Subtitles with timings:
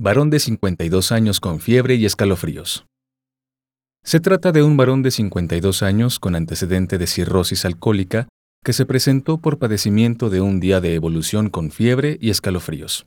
[0.00, 2.86] Varón de 52 años con fiebre y escalofríos.
[4.04, 8.28] Se trata de un varón de 52 años con antecedente de cirrosis alcohólica
[8.64, 13.06] que se presentó por padecimiento de un día de evolución con fiebre y escalofríos.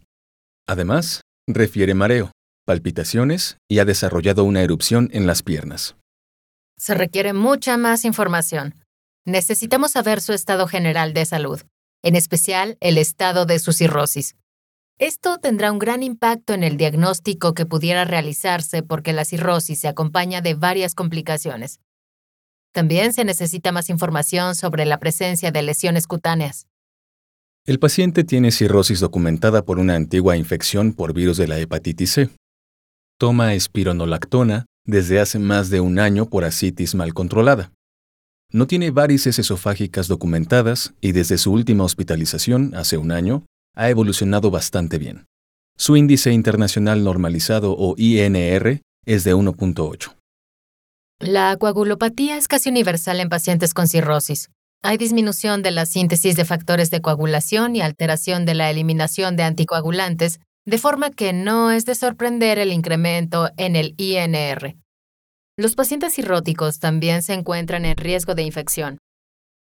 [0.68, 2.34] Además, refiere mareo,
[2.66, 5.96] palpitaciones y ha desarrollado una erupción en las piernas.
[6.78, 8.76] Se requiere mucha más información.
[9.26, 11.62] Necesitamos saber su estado general de salud,
[12.04, 14.36] en especial el estado de su cirrosis.
[15.02, 19.88] Esto tendrá un gran impacto en el diagnóstico que pudiera realizarse porque la cirrosis se
[19.88, 21.80] acompaña de varias complicaciones.
[22.72, 26.68] También se necesita más información sobre la presencia de lesiones cutáneas.
[27.66, 32.30] El paciente tiene cirrosis documentada por una antigua infección por virus de la hepatitis C.
[33.18, 37.72] Toma espironolactona desde hace más de un año por asitis mal controlada.
[38.52, 44.52] No tiene varices esofágicas documentadas y desde su última hospitalización, hace un año, ha evolucionado
[44.52, 45.26] bastante bien.
[45.78, 50.16] Su índice internacional normalizado o INR es de 1.8.
[51.20, 54.50] La coagulopatía es casi universal en pacientes con cirrosis.
[54.84, 59.44] Hay disminución de la síntesis de factores de coagulación y alteración de la eliminación de
[59.44, 64.76] anticoagulantes, de forma que no es de sorprender el incremento en el INR.
[65.58, 68.98] Los pacientes cirróticos también se encuentran en riesgo de infección.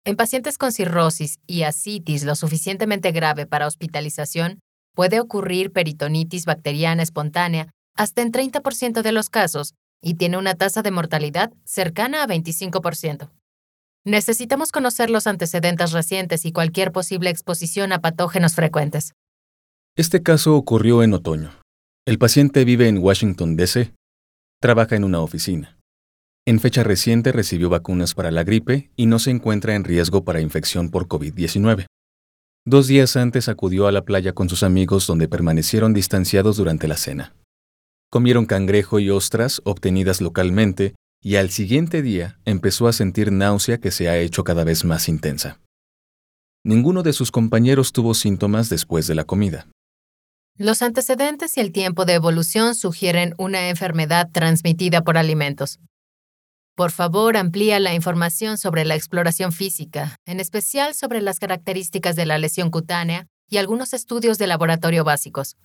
[0.06, 4.60] En pacientes con cirrosis y asitis lo suficientemente grave para hospitalización,
[4.94, 10.82] puede ocurrir peritonitis bacteriana espontánea hasta en 30% de los casos y tiene una tasa
[10.82, 13.30] de mortalidad cercana a 25%.
[14.04, 19.12] Necesitamos conocer los antecedentes recientes y cualquier posible exposición a patógenos frecuentes.
[19.96, 21.50] Este caso ocurrió en otoño.
[22.06, 23.92] El paciente vive en Washington, D.C.
[24.60, 25.75] Trabaja en una oficina.
[26.48, 30.40] En fecha reciente recibió vacunas para la gripe y no se encuentra en riesgo para
[30.40, 31.86] infección por COVID-19.
[32.64, 36.96] Dos días antes acudió a la playa con sus amigos donde permanecieron distanciados durante la
[36.96, 37.34] cena.
[38.12, 43.90] Comieron cangrejo y ostras obtenidas localmente y al siguiente día empezó a sentir náusea que
[43.90, 45.58] se ha hecho cada vez más intensa.
[46.64, 49.66] Ninguno de sus compañeros tuvo síntomas después de la comida.
[50.56, 55.80] Los antecedentes y el tiempo de evolución sugieren una enfermedad transmitida por alimentos.
[56.76, 62.26] Por favor, amplía la información sobre la exploración física, en especial sobre las características de
[62.26, 65.56] la lesión cutánea y algunos estudios de laboratorio básicos.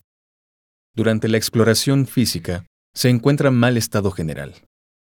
[0.96, 4.54] Durante la exploración física, se encuentra mal estado general.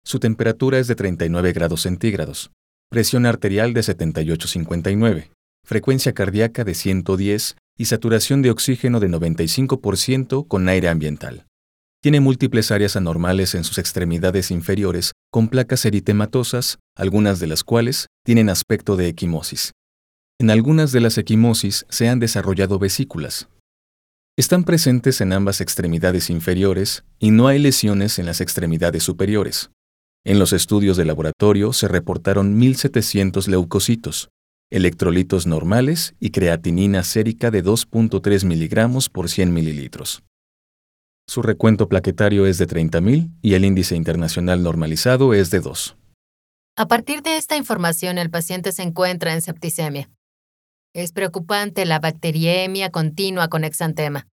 [0.04, 2.52] Su temperatura es de 39 grados centígrados,
[2.90, 5.30] presión arterial de 78-59,
[5.66, 11.46] frecuencia cardíaca de 110 y saturación de oxígeno de 95% con aire ambiental.
[12.04, 18.08] Tiene múltiples áreas anormales en sus extremidades inferiores con placas eritematosas, algunas de las cuales
[18.26, 19.72] tienen aspecto de equimosis.
[20.38, 23.48] En algunas de las equimosis se han desarrollado vesículas,
[24.36, 29.70] están presentes en ambas extremidades inferiores y no hay lesiones en las extremidades superiores.
[30.26, 34.30] En los estudios de laboratorio se reportaron 1.700 leucocitos,
[34.72, 40.24] electrolitos normales y creatinina sérica de 2.3 miligramos por 100 mililitros.
[41.28, 45.96] Su recuento plaquetario es de 30.000 y el índice internacional normalizado es de 2.
[46.76, 50.10] A partir de esta información, el paciente se encuentra en septicemia.
[50.94, 54.28] Es preocupante la bacteriemia continua con exantema.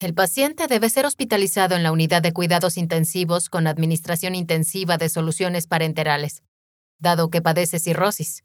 [0.00, 5.08] El paciente debe ser hospitalizado en la unidad de cuidados intensivos con administración intensiva de
[5.08, 6.42] soluciones parenterales,
[6.98, 8.44] dado que padece cirrosis.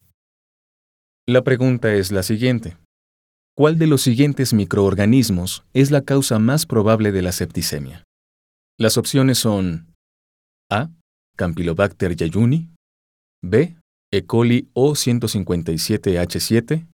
[1.28, 2.78] La pregunta es la siguiente.
[3.60, 8.06] ¿Cuál de los siguientes microorganismos es la causa más probable de la septicemia?
[8.80, 9.94] Las opciones son
[10.72, 10.92] A.
[11.36, 12.70] Campylobacter jejuni,
[13.44, 13.76] B.
[14.14, 14.26] E.
[14.26, 16.88] coli O157H7,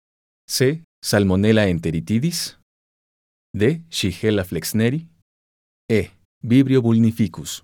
[0.49, 0.83] C.
[1.03, 2.57] Salmonella enteritidis,
[3.53, 3.83] D.
[3.91, 5.07] Shigella flexneri,
[5.87, 6.13] E.
[6.41, 7.63] Vibrio vulnificus.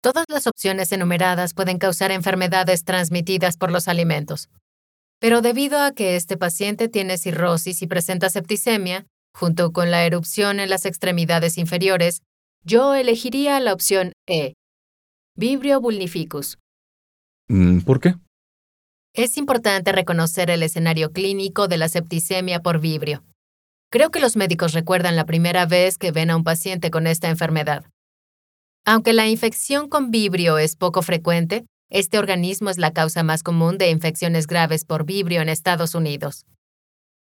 [0.00, 4.48] Todas las opciones enumeradas pueden causar enfermedades transmitidas por los alimentos.
[5.24, 10.60] Pero debido a que este paciente tiene cirrosis y presenta septicemia, junto con la erupción
[10.60, 12.20] en las extremidades inferiores,
[12.62, 14.52] yo elegiría la opción E.
[15.34, 16.58] Vibrio vulnificus.
[17.48, 18.16] Mm, ¿Por qué?
[19.14, 23.24] Es importante reconocer el escenario clínico de la septicemia por vibrio.
[23.90, 27.30] Creo que los médicos recuerdan la primera vez que ven a un paciente con esta
[27.30, 27.86] enfermedad.
[28.84, 33.78] Aunque la infección con vibrio es poco frecuente, este organismo es la causa más común
[33.78, 36.46] de infecciones graves por vibrio en Estados Unidos.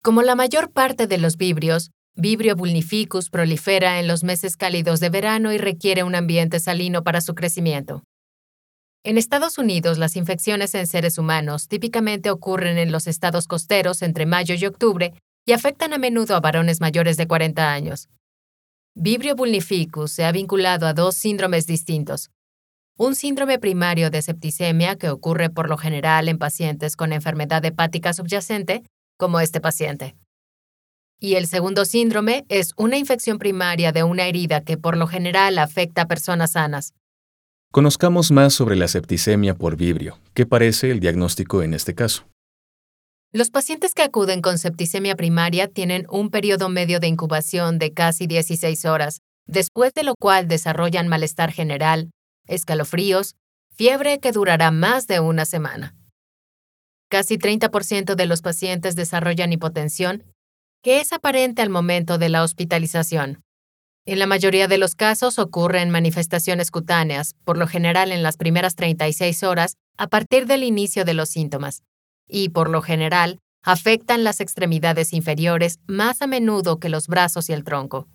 [0.02, 5.10] Como la mayor parte de los vibrios, Vibrio vulnificus prolifera en los meses cálidos de
[5.10, 8.04] verano y requiere un ambiente salino para su crecimiento.
[9.04, 14.28] En Estados Unidos, las infecciones en seres humanos típicamente ocurren en los estados costeros entre
[14.28, 15.14] mayo y octubre
[15.48, 18.10] y afectan a menudo a varones mayores de 40 años.
[18.94, 22.30] Vibrio vulnificus se ha vinculado a dos síndromes distintos.
[22.98, 28.14] Un síndrome primario de septicemia que ocurre por lo general en pacientes con enfermedad hepática
[28.14, 28.84] subyacente,
[29.18, 30.16] como este paciente.
[31.20, 35.58] Y el segundo síndrome es una infección primaria de una herida que por lo general
[35.58, 36.94] afecta a personas sanas.
[37.72, 40.20] Conozcamos más sobre la septicemia por vibrio.
[40.36, 42.28] ¿Qué parece el diagnóstico en este caso?
[43.32, 48.28] Los pacientes que acuden con septicemia primaria tienen un periodo medio de incubación de casi
[48.28, 52.12] 16 horas, después de lo cual desarrollan malestar general,
[52.48, 53.36] escalofríos,
[53.72, 55.96] fiebre que durará más de una semana.
[57.10, 60.24] Casi 30% de los pacientes desarrollan hipotensión
[60.84, 63.42] que es aparente al momento de la hospitalización.
[64.06, 68.76] En la mayoría de los casos ocurren manifestaciones cutáneas, por lo general en las primeras
[68.76, 71.84] 36 horas a partir del inicio de los síntomas,
[72.28, 77.54] y por lo general afectan las extremidades inferiores más a menudo que los brazos y
[77.54, 78.10] el tronco.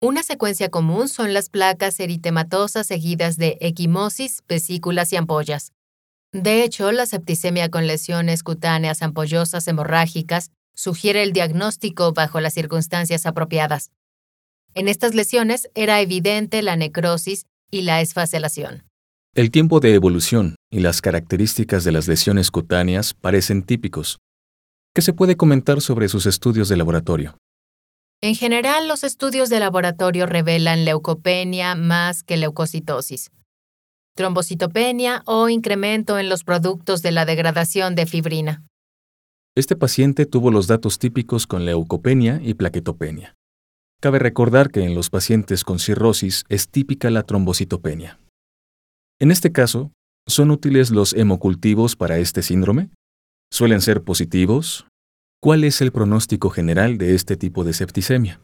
[0.00, 5.72] Una secuencia común son las placas eritematosas seguidas de equimosis, vesículas y ampollas.
[6.32, 13.24] De hecho, la septicemia con lesiones cutáneas ampollosas hemorrágicas sugiere el diagnóstico bajo las circunstancias
[13.24, 13.90] apropiadas.
[14.74, 18.84] En estas lesiones era evidente la necrosis y la esfacelación.
[19.34, 24.18] El tiempo de evolución y las características de las lesiones cutáneas parecen típicos.
[24.94, 27.38] ¿Qué se puede comentar sobre sus estudios de laboratorio?
[28.26, 33.30] En general, los estudios de laboratorio revelan leucopenia más que leucocitosis,
[34.16, 38.64] trombocitopenia o incremento en los productos de la degradación de fibrina.
[39.54, 43.36] Este paciente tuvo los datos típicos con leucopenia y plaquetopenia.
[44.02, 48.18] Cabe recordar que en los pacientes con cirrosis es típica la trombocitopenia.
[49.20, 49.92] En este caso,
[50.26, 52.90] ¿son útiles los hemocultivos para este síndrome?
[53.52, 54.84] ¿Suelen ser positivos?
[55.46, 58.40] ¿Cuál es el pronóstico general de este tipo de septicemia?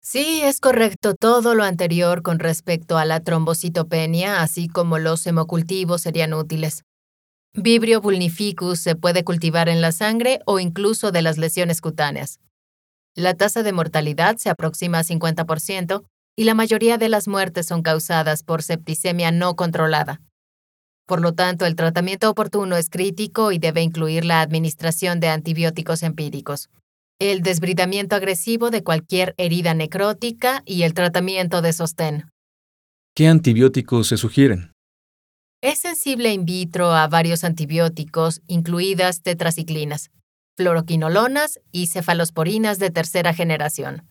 [0.00, 6.00] Sí, es correcto todo lo anterior con respecto a la trombocitopenia, así como los hemocultivos
[6.00, 6.82] serían útiles.
[7.52, 12.40] Vibrio vulnificus se puede cultivar en la sangre o incluso de las lesiones cutáneas.
[13.14, 16.04] La tasa de mortalidad se aproxima a 50%
[16.36, 20.22] y la mayoría de las muertes son causadas por septicemia no controlada.
[21.08, 26.02] Por lo tanto, el tratamiento oportuno es crítico y debe incluir la administración de antibióticos
[26.02, 26.68] empíricos,
[27.18, 32.30] el desbridamiento agresivo de cualquier herida necrótica y el tratamiento de sostén.
[33.16, 34.72] ¿Qué antibióticos se sugieren?
[35.62, 40.10] Es sensible in vitro a varios antibióticos, incluidas tetraciclinas,
[40.58, 44.07] fluoroquinolonas y cefalosporinas de tercera generación.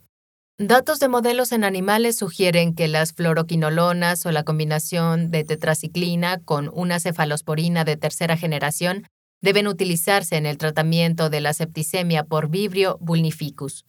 [0.60, 6.72] Datos de modelos en animales sugieren que las fluoroquinolonas o la combinación de tetraciclina con
[6.74, 9.06] una cefalosporina de tercera generación
[9.40, 13.86] deben utilizarse en el tratamiento de la septicemia por Vibrio vulnificus.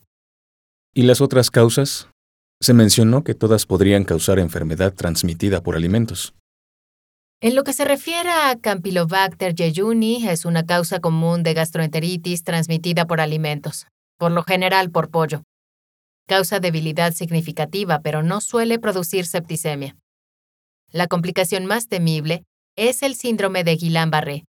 [0.93, 2.09] ¿Y las otras causas?
[2.61, 6.35] Se mencionó que todas podrían causar enfermedad transmitida por alimentos.
[7.41, 13.07] En lo que se refiere a Campylobacter jejuni, es una causa común de gastroenteritis transmitida
[13.07, 13.87] por alimentos,
[14.19, 15.45] por lo general por pollo.
[16.29, 19.97] Causa debilidad significativa, pero no suele producir septicemia.
[20.93, 22.45] La complicación más temible
[22.77, 24.45] es el síndrome de Guillain-Barré.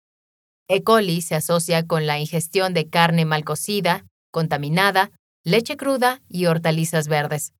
[0.70, 0.84] E.
[0.84, 5.12] coli se asocia con la ingestión de carne mal cocida, contaminada,
[5.44, 7.52] leche cruda y hortalizas verdes.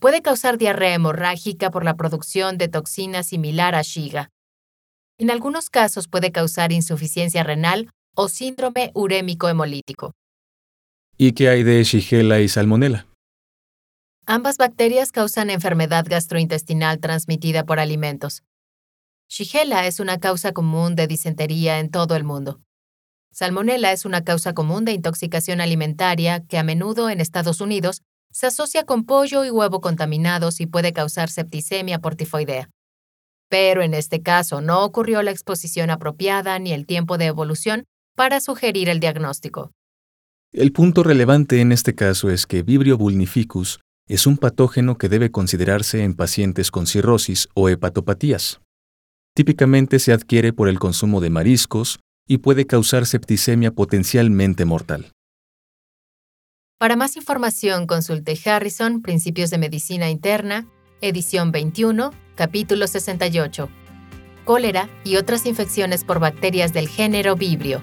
[0.00, 4.30] Puede causar diarrea hemorrágica por la producción de toxina similar a Shiga.
[5.18, 10.12] En algunos casos puede causar insuficiencia renal o síndrome urémico hemolítico.
[11.16, 13.07] ¿Y qué hay de Shigella y Salmonella?
[14.30, 18.42] Ambas bacterias causan enfermedad gastrointestinal transmitida por alimentos.
[19.26, 22.60] Shigella es una causa común de disentería en todo el mundo.
[23.32, 28.48] Salmonella es una causa común de intoxicación alimentaria que a menudo en Estados Unidos se
[28.48, 32.68] asocia con pollo y huevo contaminados y puede causar septicemia por tifoidea.
[33.48, 38.40] Pero en este caso no ocurrió la exposición apropiada ni el tiempo de evolución para
[38.40, 39.72] sugerir el diagnóstico.
[40.52, 45.30] El punto relevante en este caso es que Vibrio vulnificus es un patógeno que debe
[45.30, 48.60] considerarse en pacientes con cirrosis o hepatopatías.
[49.34, 55.12] Típicamente se adquiere por el consumo de mariscos y puede causar septicemia potencialmente mortal.
[56.78, 60.66] Para más información consulte Harrison, Principios de Medicina Interna,
[61.00, 63.68] edición 21, capítulo 68.
[64.44, 67.82] Cólera y otras infecciones por bacterias del género Vibrio.